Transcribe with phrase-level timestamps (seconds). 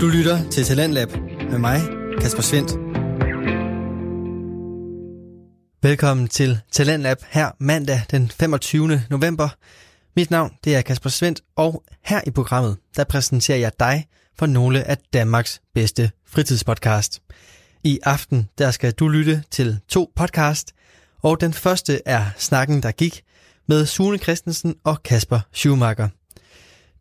[0.00, 1.08] Du lytter til Talentlab
[1.50, 1.80] med mig,
[2.20, 2.70] Kasper Svendt.
[5.82, 9.02] Velkommen til Talentlab her mandag den 25.
[9.10, 9.48] november.
[10.16, 14.06] Mit navn det er Kasper Svendt, og her i programmet der præsenterer jeg dig
[14.38, 17.22] for nogle af Danmarks bedste fritidspodcast.
[17.84, 20.74] I aften der skal du lytte til to podcast,
[21.22, 23.22] og den første er Snakken, der gik
[23.68, 26.08] med Sune Christensen og Kasper Schumacher.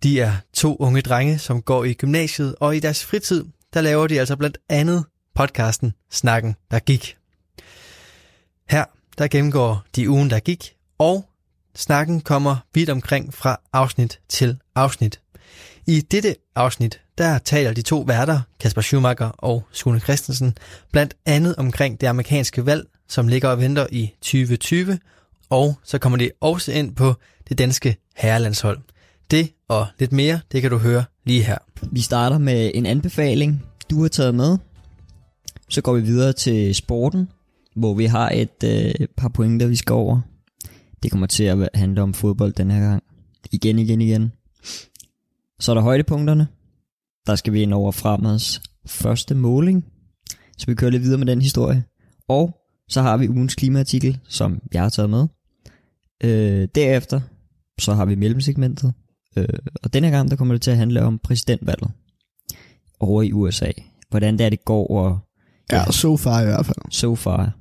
[0.04, 4.08] De er to unge drenge, som går i gymnasiet, og i deres fritid, der laver
[4.08, 5.06] de altså blandt andet
[5.36, 7.18] podcasten Snakken, der gik.
[8.70, 8.86] Her,
[9.18, 11.30] der gennemgår de ugen, der gik, og
[11.76, 15.22] snakken kommer vidt omkring fra afsnit til afsnit.
[15.88, 20.58] I dette afsnit, der taler de to værter, Kasper Schumacher og Sune Christensen,
[20.92, 25.00] blandt andet omkring det amerikanske valg, som ligger og venter i 2020,
[25.50, 27.14] og så kommer de også ind på
[27.50, 28.80] det danske herrelandshold.
[29.32, 31.58] Det og lidt mere, det kan du høre lige her.
[31.92, 34.58] Vi starter med en anbefaling, du har taget med.
[35.70, 37.30] Så går vi videre til sporten,
[37.76, 40.22] hvor vi har et øh, par pointer, vi skal over.
[41.04, 43.04] Det kommer til at handle om fodbold den her gang.
[43.52, 44.32] Igen, igen, igen.
[45.60, 46.48] Så er der højdepunkterne.
[47.28, 49.86] Der skal vi ind over Fremads første måling.
[50.58, 51.84] Så vi kører lidt videre med den historie.
[52.28, 52.58] Og
[52.90, 55.28] så har vi ugens klimaartikel, som jeg har taget med.
[56.24, 57.22] Øh, derefter
[57.80, 58.94] så har vi mellemsegmentet.
[59.38, 61.92] Øh, og denne gang der kommer det til at handle om præsidentvalget
[63.00, 63.72] over i USA.
[64.10, 64.88] Hvordan det er, det går.
[64.88, 65.20] Og,
[65.72, 66.92] ja, ja so far i hvert fald.
[66.92, 67.52] So far.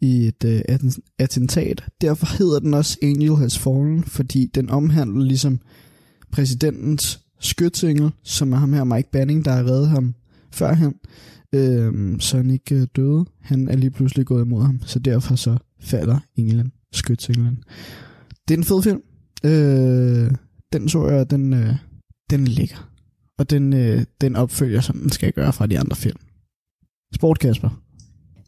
[0.00, 1.84] i et uh, attentat.
[2.00, 5.60] Derfor hedder den også Angel Has Fallen, fordi den omhandler ligesom
[6.32, 10.14] præsidentens skytsingel, som er ham her Mike Banning, der har reddet ham
[10.52, 10.94] førhen,
[11.52, 13.24] øhm, så han ikke øh, døde.
[13.40, 17.58] Han er lige pludselig gået imod ham, så derfor så falder England, skytsinglen.
[18.48, 19.02] Det er en fed film.
[19.44, 20.30] Øh,
[20.78, 21.74] den så jeg, den, øh,
[22.30, 22.90] den ligger.
[23.38, 26.16] Og den, øh, den opfølger, som den skal gøre fra de andre film.
[27.14, 27.82] Sport, Kasper.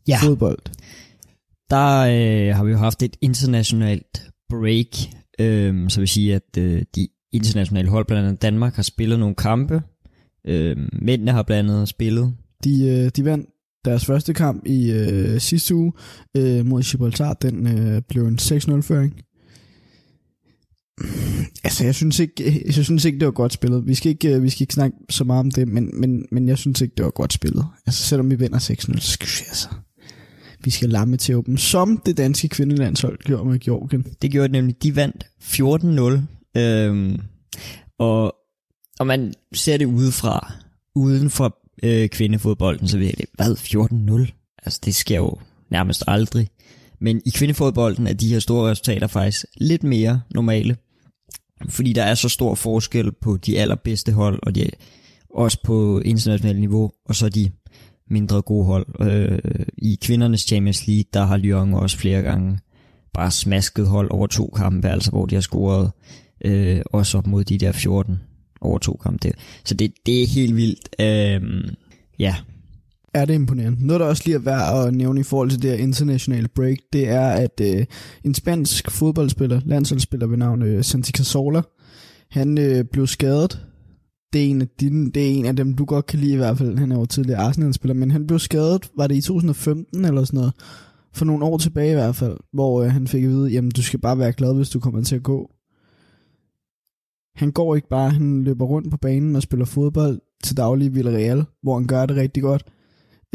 [0.08, 0.18] Ja.
[0.22, 0.58] Fodbold.
[1.70, 4.96] Der øh, har vi jo haft et internationalt break,
[5.38, 9.34] øh, så vil sige, at øh, de internationale hold, blandt andet Danmark, har spillet nogle
[9.34, 9.82] kampe.
[10.46, 12.34] Øh, mændene har blandt andet spillet.
[12.64, 13.48] De, øh, de vandt
[13.84, 15.92] deres første kamp i øh, sidste uge
[16.36, 17.34] øh, mod Gibraltar.
[17.34, 19.20] Den øh, blev en 6-0-føring.
[21.64, 23.86] Altså, jeg synes ikke, jeg synes ikke det var godt spillet.
[23.86, 26.48] Vi skal ikke, øh, vi skal ikke snakke så meget om det, men, men, men
[26.48, 27.66] jeg synes ikke, det var godt spillet.
[27.86, 29.68] Altså, selvom vi vinder 6-0, så skal vi altså,
[30.64, 34.06] vi skal lamme til åben, som det danske kvindelandshold gjorde med Georgien.
[34.22, 34.82] Det gjorde det nemlig.
[34.82, 36.60] De vandt 14-0.
[36.60, 37.20] Øhm,
[37.98, 38.34] og,
[38.98, 40.52] og man ser det udefra,
[40.94, 43.56] uden for øh, kvindefodbolden, så ved jeg, hvad,
[44.26, 44.58] 14-0?
[44.64, 45.36] Altså, det sker jo
[45.70, 46.48] nærmest aldrig.
[47.00, 50.76] Men i kvindefodbolden er de her store resultater faktisk lidt mere normale
[51.68, 54.70] fordi der er så stor forskel på de allerbedste hold, og de
[55.30, 57.50] også på internationalt niveau, og så de
[58.10, 58.86] mindre gode hold.
[59.00, 59.38] Øh,
[59.78, 62.58] I kvindernes Champions League, der har Lyon også flere gange
[63.14, 65.90] bare smasket hold over to kampe, altså hvor de har scoret
[66.44, 68.20] øh, også op mod de der 14
[68.60, 69.32] over to kampe.
[69.64, 70.88] Så det, det er helt vildt.
[71.00, 71.70] Øh,
[72.18, 72.36] ja,
[73.16, 73.86] er det imponerende.
[73.86, 76.78] Noget, der også lige er værd at nævne i forhold til det her internationale break,
[76.92, 77.84] det er, at øh,
[78.24, 81.62] en spansk fodboldspiller, landsholdsspiller ved navn øh, Santi Cazorla,
[82.30, 83.66] han øh, blev skadet
[84.36, 86.36] det er en af, dine, det er en af dem, du godt kan lide i
[86.36, 86.78] hvert fald.
[86.78, 90.38] Han er jo tidligere Arsenal-spiller, men han blev skadet, var det i 2015 eller sådan
[90.38, 90.52] noget?
[91.12, 93.82] For nogle år tilbage i hvert fald, hvor øh, han fik at vide, jamen du
[93.82, 95.50] skal bare være glad, hvis du kommer til at gå.
[97.36, 100.88] Han går ikke bare, han løber rundt på banen og spiller fodbold til daglig i
[100.88, 102.64] Villarreal, hvor han gør det rigtig godt.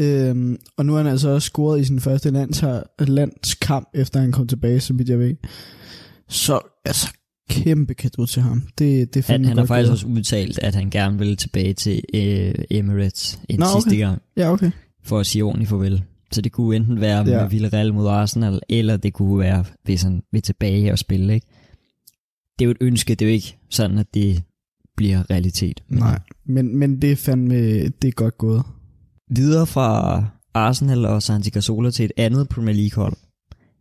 [0.02, 2.62] Øhm, og nu har han altså også scoret i sin første lands,
[2.98, 5.34] landskamp, efter han kom tilbage, så vidt jeg ved.
[6.28, 7.08] Så altså,
[7.50, 8.62] kæmpe kado til ham.
[8.78, 9.92] Det, det Han, han har faktisk gået.
[9.92, 13.98] også udtalt, at han gerne vil tilbage til øh, Emirates en Nå, sidste okay.
[13.98, 14.70] gang, Ja, okay.
[15.04, 16.02] for at sige ordentligt farvel.
[16.32, 17.40] Så det kunne enten være Ja.
[17.42, 21.34] med Villarreal mod Arsenal, eller det kunne være, hvis han vil tilbage og spille.
[21.34, 21.46] Ikke?
[22.58, 24.42] Det er jo et ønske, det er jo ikke sådan, at det
[24.96, 25.82] bliver realitet.
[25.88, 27.54] Men Nej, men, men det er fandme,
[27.88, 28.62] det er godt gået.
[29.36, 30.24] Videre fra
[30.54, 33.16] Arsenal og Santi Cazorla til et andet Premier League hold,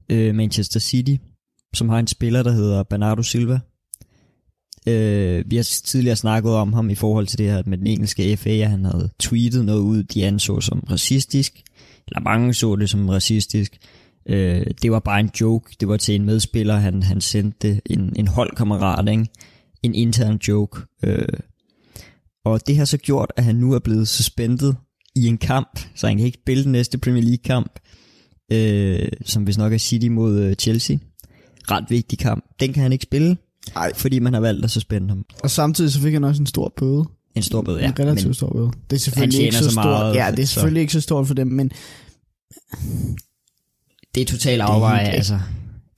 [0.09, 1.15] øh, Manchester City,
[1.74, 3.59] som har en spiller, der hedder Bernardo Silva.
[4.88, 8.38] Øh, vi har tidligere snakket om ham i forhold til det her med den engelske
[8.38, 11.63] FA, at han havde tweetet noget ud, de anså som racistisk,
[12.07, 13.77] eller mange så det som racistisk.
[14.25, 18.13] Øh, det var bare en joke, det var til en medspiller, han, han sendte en,
[18.15, 19.27] en holdkammerat, ikke?
[19.83, 20.81] en intern joke.
[21.03, 21.39] Øh,
[22.45, 24.75] og det har så gjort, at han nu er blevet suspendet
[25.16, 27.80] i en kamp, så han kan ikke spille den næste Premier League kamp,
[28.52, 30.98] øh, som hvis nok er City mod øh, Chelsea.
[31.72, 32.46] Ret vigtig kamp.
[32.60, 33.38] Den kan han ikke spille,
[33.75, 33.92] Ej.
[33.96, 35.25] fordi man har valgt at suspende ham.
[35.44, 37.04] Og samtidig så fik han også en stor bøde.
[37.36, 37.88] En stor bøde, ja.
[37.88, 38.72] en relativt Men stor bøde.
[38.90, 39.86] Det er selvfølgelig ikke så, så stort.
[39.86, 41.72] meget, ja, det er så- selvfølgelig ikke så stort for dem, men
[44.16, 45.40] det er totalt afveje, altså.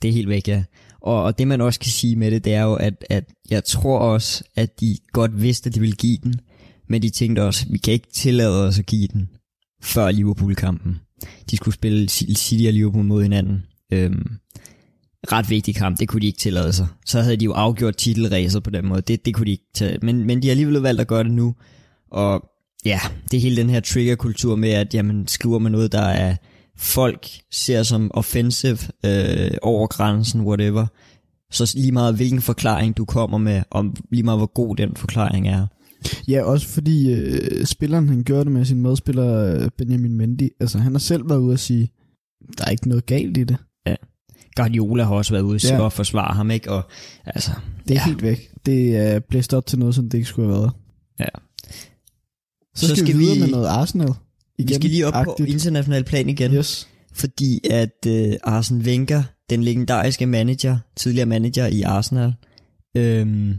[0.01, 0.63] Det er helt væk, ja.
[1.01, 3.63] Og, og det man også kan sige med det, det er jo, at, at jeg
[3.63, 6.33] tror også, at de godt vidste, at de ville give den,
[6.88, 9.30] men de tænkte også, vi kan ikke tillade os at give den
[9.81, 11.00] før Liverpool-kampen.
[11.51, 13.63] De skulle spille City og Liverpool mod hinanden.
[13.94, 14.31] Øhm,
[15.31, 16.88] ret vigtig kamp, det kunne de ikke tillade sig.
[17.06, 19.97] Så havde de jo afgjort titelræset på den måde, det, det kunne de ikke tage.
[20.01, 21.56] Men, men de har alligevel valgt at gøre det nu,
[22.12, 22.44] og
[22.86, 23.00] ja,
[23.31, 26.36] det er hele den her triggerkultur med, at jamen, skriver man noget, der er
[26.77, 30.86] folk ser som offensive øh, over grænsen, whatever,
[31.51, 35.47] så lige meget hvilken forklaring du kommer med, om lige meget hvor god den forklaring
[35.47, 35.68] er
[36.27, 40.50] ja, også fordi øh, spilleren, han gjorde det med sin medspiller øh, Benjamin Mendy.
[40.59, 41.91] Altså, han har selv været ude at sige,
[42.57, 43.57] der er ikke noget galt i det.
[44.55, 45.75] Guardiola har også været ude Ja.
[45.75, 45.81] ja.
[45.81, 46.71] og forsvare ham, ikke?
[46.71, 46.81] Og
[47.25, 47.51] altså,
[47.88, 48.05] Det er Ja.
[48.05, 48.50] helt væk.
[48.65, 50.71] Det er blæst op til noget, som det ikke skulle have været.
[51.19, 51.25] Ja.
[52.75, 54.09] Så, så skal, vi videre med noget Arsenal.
[54.57, 55.38] Igen, vi skal lige op agtigt.
[55.38, 56.51] på international plan igen.
[56.53, 56.88] Yes.
[57.13, 62.33] fordi at øh, Arsene Wenger, den legendariske manager, tidligere manager i Arsenal,
[62.97, 63.53] øhm,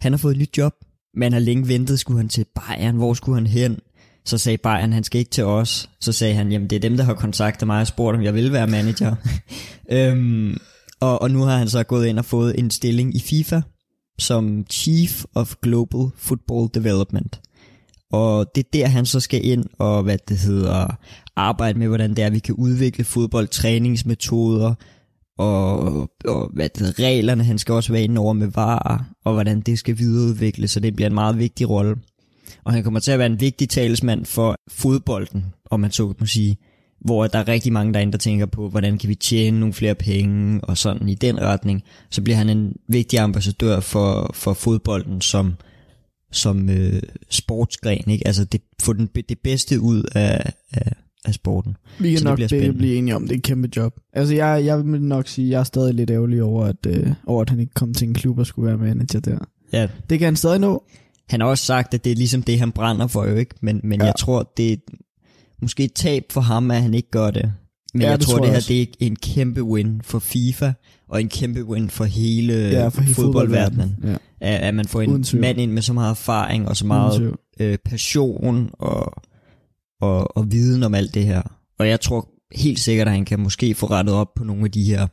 [0.00, 0.72] han har fået et nyt job.
[1.14, 3.78] Man har længe ventet, skulle han til Bayern, hvor skulle han hen?
[4.24, 5.90] Så sagde Bayern, han skal ikke til os.
[6.00, 8.34] Så sagde han, jamen det er dem, der har kontaktet mig og spurgt, om jeg
[8.34, 9.14] vil være manager.
[9.96, 10.56] øhm,
[11.00, 13.60] og, og nu har han så gået ind og fået en stilling i FIFA,
[14.18, 17.40] som Chief of Global Football Development.
[18.12, 20.86] Og det er der, han så skal ind og, hvad det hedder,
[21.36, 24.74] arbejde med, hvordan det er, vi kan udvikle fodboldtræningsmetoder,
[25.42, 29.60] og, og hvad det reglerne, han skal også være inde over med varer, og hvordan
[29.60, 31.96] det skal videreudvikles, så det bliver en meget vigtig rolle.
[32.64, 36.26] Og han kommer til at være en vigtig talsmand for fodbolden, om man så må
[36.26, 36.56] sige,
[37.00, 39.94] hvor der er rigtig mange derinde, der tænker på, hvordan kan vi tjene nogle flere
[39.94, 41.82] penge, og sådan i den retning.
[42.10, 45.54] Så bliver han en vigtig ambassadør for, for fodbolden som,
[46.32, 48.26] som øh, sportsgren, ikke?
[48.26, 50.52] Altså det, få den, det bedste ud af,
[51.24, 51.76] af, sporten.
[51.98, 52.78] Vi kan Så det nok bliver begge spændende.
[52.78, 53.92] blive enige om, det er et kæmpe job.
[54.12, 57.42] Altså, jeg, jeg vil nok sige, jeg er stadig lidt ærgerlig over, at, øh, over,
[57.42, 59.38] at han ikke kom til en klub og skulle være manager der.
[59.72, 60.84] Ja, Det kan han stadig nå.
[61.28, 63.54] han har også sagt, at det er ligesom det, han brænder for jo, ikke?
[63.60, 64.06] Men, men Ja.
[64.06, 64.76] jeg tror, det er
[65.62, 67.52] måske et tab for ham, at han ikke gør det.
[67.94, 68.68] Men Ja, jeg det tror, tror det jeg her også.
[68.68, 70.72] det er en kæmpe win for FIFA,
[71.08, 73.96] og en kæmpe win for hele, Ja, for hele fodboldverdenen.
[74.04, 74.16] Ja.
[74.40, 77.78] At, at man får en mand ind med så meget erfaring, og så meget øh,
[77.84, 79.22] passion, og,
[80.02, 81.42] og, og viden om alt det her.
[81.78, 84.70] Og jeg tror helt sikkert, at han kan måske få rettet op på nogle af
[84.70, 85.06] de her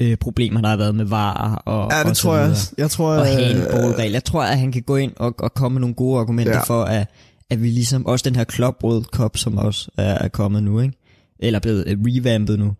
[0.00, 2.74] øh, problemer, der har været med varer og Ja, og det så tror jeg også.
[2.78, 4.12] Jeg tror, og øh, handballregel.
[4.12, 6.58] Jeg tror, at han kan gå ind og, og komme med nogle gode argumenter Ja.
[6.58, 6.64] ja.
[6.64, 7.06] for, at,
[7.50, 10.80] at vi ligesom, også den her Club World Cup, som også er, er kommet nu,
[10.80, 10.94] ikke?
[11.38, 12.72] eller blevet øh, revampet nu,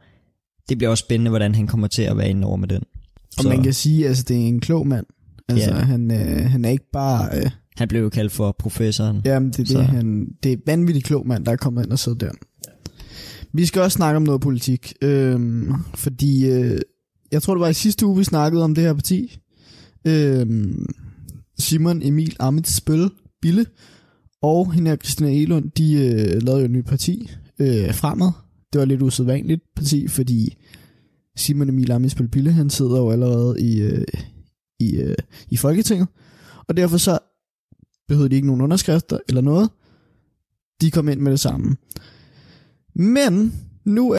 [0.69, 2.83] det bliver også spændende, hvordan han kommer til at være inde over med den.
[3.39, 5.07] Og man kan sige, at altså, det er en klog mand.
[5.49, 5.77] Altså, Ja.
[5.77, 7.29] han, øh, han er ikke bare...
[7.39, 9.21] Øh, Han blev jo kaldt for professoren.
[9.25, 11.85] jamen, det er, Så- det, han, det er en vanvittig klog mand, der er kommet
[11.85, 12.31] ind og siddet der.
[13.53, 14.93] Vi skal også snakke om noget politik.
[15.03, 16.79] Øhm, fordi øh,
[17.33, 19.39] jeg tror, det var i sidste uge, vi snakkede om det her parti.
[20.05, 20.87] Øhm,
[21.59, 23.11] Simon Emil Amitsbøl
[23.43, 23.67] Bille
[24.43, 28.31] og hende her Christina Elund, de øh, lavede jo et nyt parti øh, fremad.
[28.73, 30.57] Det var lidt usædvanligt parti, fordi
[31.37, 34.05] Simon Emil Amitsbøl Bille, han sidder jo allerede i, øh,
[34.81, 35.15] i, øh,
[35.51, 36.09] i Folketinget.
[36.69, 37.19] og derfor så
[38.09, 39.71] behøvede de ikke nogen underskrifter eller noget.
[40.81, 41.77] De kom ind med det samme.
[42.95, 44.15] Men nu